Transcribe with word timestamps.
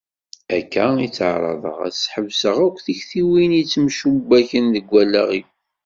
Akka 0.57 0.85
i 1.05 1.07
tteɛraḍeɣ 1.09 1.77
ad 1.87 1.93
sḥebseɣ 1.95 2.55
akk 2.65 2.77
tiktiwin 2.85 3.51
i 3.53 3.57
yettemcubbaken 3.59 4.65
deg 4.75 4.85
wallaɣ-iw. 4.93 5.47